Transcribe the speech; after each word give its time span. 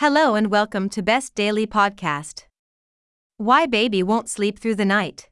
Hello 0.00 0.34
and 0.34 0.50
welcome 0.50 0.90
to 0.90 1.02
Best 1.02 1.34
Daily 1.34 1.66
Podcast. 1.66 2.44
Why 3.38 3.64
Baby 3.64 4.02
Won't 4.02 4.28
Sleep 4.28 4.58
Through 4.58 4.74
the 4.74 4.84
Night. 4.84 5.30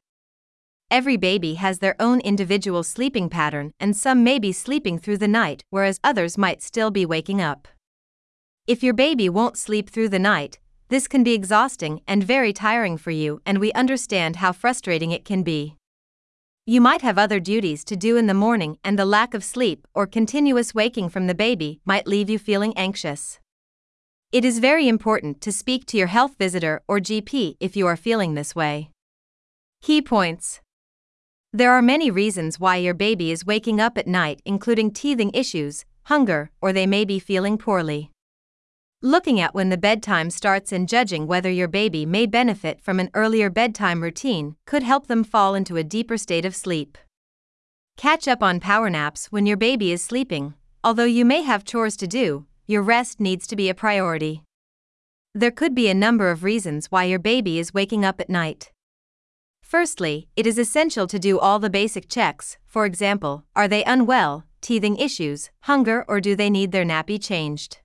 Every 0.89 1.17
baby 1.17 1.53
has 1.53 1.77
their 1.77 1.95
own 1.99 2.19
individual 2.21 2.81
sleeping 2.81 3.29
pattern, 3.29 3.73
and 3.79 3.95
some 3.95 4.23
may 4.23 4.39
be 4.39 4.51
sleeping 4.51 4.97
through 4.97 5.19
the 5.19 5.27
night, 5.27 5.63
whereas 5.69 5.99
others 6.03 6.35
might 6.35 6.63
still 6.63 6.89
be 6.89 7.05
waking 7.05 7.43
up. 7.43 7.67
If 8.65 8.81
your 8.81 8.95
baby 8.95 9.29
won't 9.29 9.55
sleep 9.55 9.87
through 9.87 10.09
the 10.09 10.17
night, 10.17 10.57
this 10.89 11.07
can 11.07 11.23
be 11.23 11.35
exhausting 11.35 12.01
and 12.07 12.23
very 12.23 12.51
tiring 12.51 12.97
for 12.97 13.11
you, 13.11 13.41
and 13.45 13.59
we 13.59 13.71
understand 13.73 14.37
how 14.37 14.51
frustrating 14.51 15.11
it 15.11 15.25
can 15.25 15.43
be. 15.43 15.75
You 16.65 16.81
might 16.81 17.03
have 17.03 17.19
other 17.19 17.39
duties 17.39 17.83
to 17.83 17.95
do 17.95 18.17
in 18.17 18.25
the 18.25 18.33
morning, 18.33 18.79
and 18.83 18.97
the 18.97 19.05
lack 19.05 19.35
of 19.35 19.43
sleep 19.43 19.87
or 19.93 20.07
continuous 20.07 20.73
waking 20.73 21.09
from 21.09 21.27
the 21.27 21.35
baby 21.35 21.81
might 21.85 22.07
leave 22.07 22.31
you 22.31 22.39
feeling 22.39 22.75
anxious. 22.75 23.39
It 24.35 24.43
is 24.43 24.59
very 24.59 24.89
important 24.89 25.39
to 25.43 25.51
speak 25.53 25.85
to 25.85 25.97
your 25.97 26.07
health 26.07 26.35
visitor 26.37 26.81
or 26.89 26.99
GP 26.99 27.55
if 27.61 27.77
you 27.77 27.87
are 27.87 27.95
feeling 27.95 28.33
this 28.33 28.53
way. 28.53 28.89
Key 29.81 30.01
points 30.01 30.59
There 31.53 31.71
are 31.71 31.81
many 31.81 32.11
reasons 32.11 32.59
why 32.59 32.75
your 32.75 32.93
baby 32.93 33.31
is 33.31 33.45
waking 33.45 33.79
up 33.79 33.97
at 33.97 34.07
night, 34.07 34.41
including 34.43 34.91
teething 34.91 35.31
issues, 35.33 35.85
hunger, 36.11 36.51
or 36.59 36.73
they 36.73 36.85
may 36.85 37.05
be 37.05 37.17
feeling 37.17 37.57
poorly. 37.57 38.11
Looking 39.01 39.39
at 39.39 39.55
when 39.55 39.69
the 39.69 39.77
bedtime 39.77 40.29
starts 40.29 40.73
and 40.73 40.89
judging 40.89 41.27
whether 41.27 41.49
your 41.49 41.69
baby 41.69 42.05
may 42.05 42.25
benefit 42.25 42.81
from 42.81 42.99
an 42.99 43.11
earlier 43.13 43.49
bedtime 43.49 44.03
routine 44.03 44.57
could 44.65 44.83
help 44.83 45.07
them 45.07 45.23
fall 45.23 45.55
into 45.55 45.77
a 45.77 45.89
deeper 45.95 46.17
state 46.17 46.43
of 46.43 46.57
sleep. 46.57 46.97
Catch 47.95 48.27
up 48.27 48.43
on 48.43 48.59
power 48.59 48.89
naps 48.89 49.31
when 49.31 49.45
your 49.45 49.55
baby 49.55 49.93
is 49.93 50.03
sleeping. 50.03 50.55
Although 50.83 51.05
you 51.05 51.23
may 51.23 51.43
have 51.43 51.63
chores 51.63 51.95
to 51.95 52.05
do, 52.05 52.47
your 52.67 52.81
rest 52.81 53.19
needs 53.19 53.45
to 53.47 53.55
be 53.55 53.69
a 53.69 53.75
priority. 53.75 54.43
There 55.33 55.51
could 55.51 55.75
be 55.75 55.89
a 55.89 55.93
number 55.93 56.31
of 56.31 56.43
reasons 56.43 56.87
why 56.91 57.03
your 57.03 57.19
baby 57.19 57.59
is 57.59 57.73
waking 57.73 58.05
up 58.05 58.19
at 58.19 58.29
night. 58.29 58.71
Firstly, 59.61 60.29
it 60.35 60.47
is 60.47 60.57
essential 60.57 61.07
to 61.07 61.19
do 61.19 61.37
all 61.37 61.59
the 61.59 61.69
basic 61.69 62.07
checks, 62.07 62.57
for 62.65 62.85
example, 62.85 63.43
are 63.55 63.67
they 63.67 63.83
unwell, 63.83 64.45
teething 64.61 64.97
issues, 64.97 65.49
hunger, 65.61 66.05
or 66.07 66.21
do 66.21 66.35
they 66.35 66.49
need 66.49 66.71
their 66.71 66.85
nappy 66.85 67.21
changed? 67.21 67.79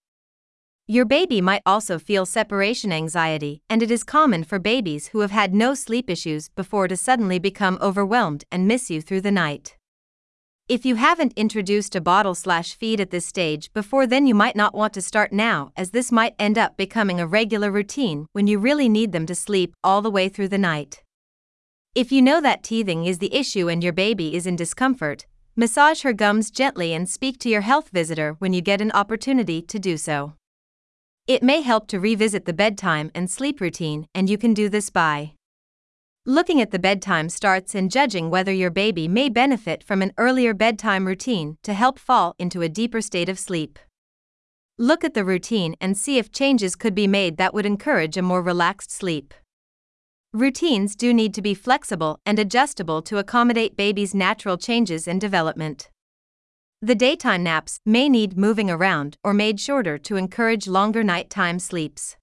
Your 0.86 1.04
baby 1.04 1.40
might 1.40 1.62
also 1.64 1.98
feel 1.98 2.26
separation 2.26 2.92
anxiety, 2.92 3.62
and 3.68 3.82
it 3.82 3.90
is 3.90 4.02
common 4.02 4.44
for 4.44 4.58
babies 4.58 5.08
who 5.08 5.20
have 5.20 5.30
had 5.30 5.54
no 5.54 5.74
sleep 5.74 6.10
issues 6.10 6.48
before 6.48 6.88
to 6.88 6.96
suddenly 6.96 7.38
become 7.38 7.78
overwhelmed 7.80 8.44
and 8.50 8.66
miss 8.66 8.90
you 8.90 9.00
through 9.00 9.20
the 9.20 9.30
night. 9.30 9.76
If 10.70 10.86
you 10.86 10.94
haven't 10.94 11.32
introduced 11.32 11.96
a 11.96 12.00
bottle 12.00 12.36
slash 12.36 12.76
feed 12.76 13.00
at 13.00 13.10
this 13.10 13.26
stage 13.26 13.72
before, 13.72 14.06
then 14.06 14.28
you 14.28 14.36
might 14.36 14.54
not 14.54 14.72
want 14.72 14.92
to 14.92 15.02
start 15.02 15.32
now, 15.32 15.72
as 15.76 15.90
this 15.90 16.12
might 16.12 16.36
end 16.38 16.56
up 16.56 16.76
becoming 16.76 17.18
a 17.18 17.26
regular 17.26 17.72
routine 17.72 18.26
when 18.34 18.46
you 18.46 18.60
really 18.60 18.88
need 18.88 19.10
them 19.10 19.26
to 19.26 19.34
sleep 19.34 19.74
all 19.82 20.00
the 20.00 20.12
way 20.12 20.28
through 20.28 20.46
the 20.46 20.58
night. 20.58 21.02
If 21.96 22.12
you 22.12 22.22
know 22.22 22.40
that 22.40 22.62
teething 22.62 23.04
is 23.04 23.18
the 23.18 23.34
issue 23.34 23.68
and 23.68 23.82
your 23.82 23.92
baby 23.92 24.36
is 24.36 24.46
in 24.46 24.54
discomfort, 24.54 25.26
massage 25.56 26.02
her 26.02 26.12
gums 26.12 26.52
gently 26.52 26.94
and 26.94 27.08
speak 27.08 27.40
to 27.40 27.48
your 27.48 27.62
health 27.62 27.88
visitor 27.88 28.36
when 28.38 28.52
you 28.52 28.60
get 28.60 28.80
an 28.80 28.92
opportunity 28.92 29.60
to 29.62 29.78
do 29.80 29.96
so. 29.96 30.34
It 31.26 31.42
may 31.42 31.62
help 31.62 31.88
to 31.88 31.98
revisit 31.98 32.44
the 32.44 32.52
bedtime 32.52 33.10
and 33.12 33.28
sleep 33.28 33.60
routine, 33.60 34.06
and 34.14 34.30
you 34.30 34.38
can 34.38 34.54
do 34.54 34.68
this 34.68 34.88
by 34.88 35.32
Looking 36.26 36.60
at 36.60 36.70
the 36.70 36.78
bedtime 36.78 37.30
starts 37.30 37.74
and 37.74 37.90
judging 37.90 38.28
whether 38.28 38.52
your 38.52 38.70
baby 38.70 39.08
may 39.08 39.30
benefit 39.30 39.82
from 39.82 40.02
an 40.02 40.12
earlier 40.18 40.52
bedtime 40.52 41.06
routine 41.06 41.56
to 41.62 41.72
help 41.72 41.98
fall 41.98 42.34
into 42.38 42.60
a 42.60 42.68
deeper 42.68 43.00
state 43.00 43.30
of 43.30 43.38
sleep. 43.38 43.78
Look 44.76 45.02
at 45.02 45.14
the 45.14 45.24
routine 45.24 45.76
and 45.80 45.96
see 45.96 46.18
if 46.18 46.30
changes 46.30 46.76
could 46.76 46.94
be 46.94 47.06
made 47.06 47.38
that 47.38 47.54
would 47.54 47.64
encourage 47.64 48.18
a 48.18 48.22
more 48.22 48.42
relaxed 48.42 48.90
sleep. 48.90 49.32
Routines 50.34 50.94
do 50.94 51.14
need 51.14 51.32
to 51.32 51.42
be 51.42 51.54
flexible 51.54 52.20
and 52.26 52.38
adjustable 52.38 53.00
to 53.00 53.16
accommodate 53.16 53.74
baby's 53.74 54.14
natural 54.14 54.58
changes 54.58 55.08
and 55.08 55.22
development. 55.22 55.88
The 56.82 56.94
daytime 56.94 57.44
naps 57.44 57.80
may 57.86 58.10
need 58.10 58.36
moving 58.36 58.70
around 58.70 59.16
or 59.24 59.32
made 59.32 59.58
shorter 59.58 59.96
to 59.96 60.16
encourage 60.16 60.68
longer 60.68 61.02
nighttime 61.02 61.58
sleeps. 61.58 62.16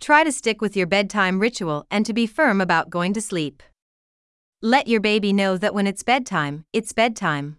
Try 0.00 0.24
to 0.24 0.32
stick 0.32 0.62
with 0.62 0.76
your 0.78 0.86
bedtime 0.86 1.38
ritual 1.38 1.86
and 1.90 2.06
to 2.06 2.14
be 2.14 2.26
firm 2.26 2.62
about 2.62 2.88
going 2.88 3.12
to 3.12 3.20
sleep. 3.20 3.62
Let 4.62 4.88
your 4.88 5.00
baby 5.00 5.30
know 5.30 5.58
that 5.58 5.74
when 5.74 5.86
it's 5.86 6.02
bedtime, 6.02 6.64
it's 6.72 6.94
bedtime. 6.94 7.56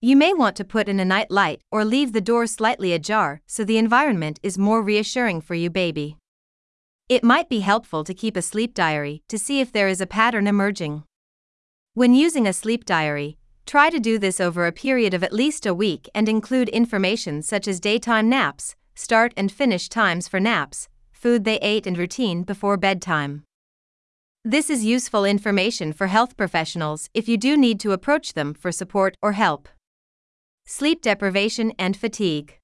You 0.00 0.16
may 0.16 0.34
want 0.34 0.56
to 0.56 0.64
put 0.64 0.88
in 0.88 0.98
a 0.98 1.04
night 1.04 1.30
light 1.30 1.62
or 1.70 1.84
leave 1.84 2.12
the 2.12 2.20
door 2.20 2.48
slightly 2.48 2.92
ajar 2.92 3.40
so 3.46 3.64
the 3.64 3.78
environment 3.78 4.40
is 4.42 4.58
more 4.58 4.82
reassuring 4.82 5.40
for 5.40 5.54
you, 5.54 5.70
baby. 5.70 6.16
It 7.08 7.22
might 7.22 7.48
be 7.48 7.60
helpful 7.60 8.02
to 8.02 8.14
keep 8.14 8.36
a 8.36 8.42
sleep 8.42 8.74
diary 8.74 9.22
to 9.28 9.38
see 9.38 9.60
if 9.60 9.70
there 9.70 9.88
is 9.88 10.00
a 10.00 10.08
pattern 10.08 10.48
emerging. 10.48 11.04
When 11.94 12.14
using 12.14 12.48
a 12.48 12.52
sleep 12.52 12.84
diary, 12.84 13.38
try 13.64 13.90
to 13.90 14.00
do 14.00 14.18
this 14.18 14.40
over 14.40 14.66
a 14.66 14.72
period 14.72 15.14
of 15.14 15.22
at 15.22 15.32
least 15.32 15.66
a 15.66 15.72
week 15.72 16.08
and 16.16 16.28
include 16.28 16.68
information 16.70 17.42
such 17.42 17.68
as 17.68 17.78
daytime 17.78 18.28
naps, 18.28 18.74
start 18.96 19.32
and 19.36 19.52
finish 19.52 19.88
times 19.88 20.26
for 20.26 20.40
naps, 20.40 20.88
food 21.24 21.44
they 21.44 21.56
ate, 21.60 21.86
and 21.86 21.96
routine 21.96 22.42
before 22.42 22.76
bedtime. 22.76 23.44
This 24.44 24.68
is 24.68 24.84
useful 24.84 25.24
information 25.24 25.94
for 25.94 26.08
health 26.08 26.36
professionals 26.36 27.08
if 27.14 27.30
you 27.30 27.38
do 27.38 27.56
need 27.56 27.80
to 27.80 27.92
approach 27.92 28.34
them 28.34 28.52
for 28.52 28.70
support 28.70 29.16
or 29.22 29.32
help. 29.32 29.66
Sleep 30.66 31.00
deprivation 31.00 31.72
and 31.78 31.96
fatigue. 31.96 32.58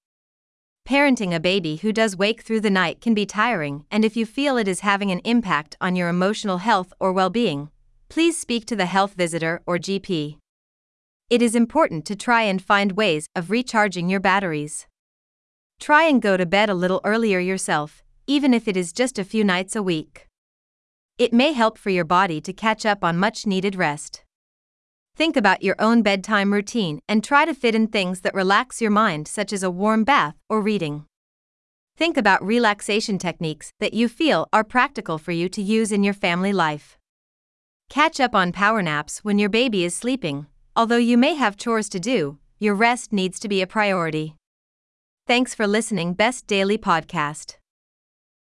Parenting 0.87 1.35
a 1.35 1.41
baby 1.41 1.77
who 1.77 1.91
does 1.91 2.19
wake 2.19 2.43
through 2.43 2.61
the 2.61 2.77
night 2.83 3.01
can 3.01 3.15
be 3.15 3.25
tiring, 3.25 3.87
and 3.91 4.05
if 4.05 4.15
you 4.15 4.27
feel 4.27 4.59
it 4.59 4.69
is 4.69 4.81
having 4.81 5.11
an 5.11 5.23
impact 5.25 5.75
on 5.81 5.97
your 5.97 6.11
emotional 6.11 6.59
health 6.59 6.93
or 7.01 7.15
well 7.15 7.31
being, 7.31 7.71
please 8.11 8.39
speak 8.39 8.67
to 8.67 8.77
the 8.77 8.93
health 8.95 9.15
visitor 9.15 9.63
or 9.65 9.79
GP. 9.79 10.37
It 11.31 11.41
is 11.41 11.55
important 11.55 12.05
to 12.05 12.15
try 12.15 12.43
and 12.43 12.61
find 12.61 12.93
ways 12.93 13.25
of 13.35 13.51
recharging 13.51 14.11
your 14.11 14.21
batteries. 14.21 14.87
Try 15.79 16.05
and 16.05 16.21
go 16.21 16.37
to 16.37 16.45
bed 16.45 16.69
a 16.69 16.75
little 16.75 17.01
earlier 17.05 17.39
yourself, 17.39 18.03
even 18.31 18.55
if 18.55 18.69
it 18.69 18.77
is 18.77 18.93
just 18.93 19.19
a 19.19 19.25
few 19.25 19.43
nights 19.43 19.75
a 19.75 19.83
week. 19.83 20.29
It 21.19 21.33
may 21.33 21.53
help 21.53 21.77
for 21.77 21.91
your 21.91 22.05
body 22.05 22.41
to 22.43 22.53
catch 22.53 22.87
up 22.87 23.03
on 23.03 23.19
much 23.19 23.45
needed 23.45 23.75
rest. 23.75 24.23
Think 25.17 25.37
about 25.37 25.65
your 25.65 25.75
own 25.81 26.03
bedtime 26.03 26.53
routine 26.53 27.01
and 27.09 27.25
try 27.25 27.45
to 27.45 27.53
fit 27.53 27.75
in 27.75 27.89
things 27.89 28.21
that 28.21 28.33
relax 28.33 28.81
your 28.81 28.93
mind, 28.93 29.27
such 29.27 29.53
as 29.53 29.65
a 29.65 29.71
warm 29.71 30.05
bath 30.05 30.37
or 30.49 30.63
reading. 30.63 31.07
Think 31.97 32.17
about 32.17 32.47
relaxation 32.47 33.19
techniques 33.19 33.73
that 33.81 33.95
you 33.95 34.09
feel 34.09 34.47
are 34.53 34.63
practical 34.63 35.19
for 35.19 35.33
you 35.33 35.49
to 35.49 35.61
use 35.61 35.91
in 35.91 36.05
your 36.05 36.15
family 36.15 36.53
life. 36.53 36.97
Catch 37.89 38.21
up 38.21 38.33
on 38.33 38.53
power 38.53 38.81
naps 38.81 39.25
when 39.25 39.41
your 39.41 39.51
baby 39.51 39.85
is 39.85 39.97
sleeping. 39.97 40.47
Although 40.77 41.05
you 41.11 41.19
may 41.19 41.35
have 41.35 41.57
chores 41.57 41.89
to 41.89 41.99
do, 41.99 42.39
your 42.61 42.77
rest 42.77 43.13
needs 43.13 43.41
to 43.41 43.49
be 43.49 43.61
a 43.61 43.67
priority. 43.67 44.37
Thanks 45.27 45.53
for 45.53 45.67
listening, 45.67 46.15
Best 46.15 46.47
Daily 46.47 46.79
Podcast. 46.79 47.60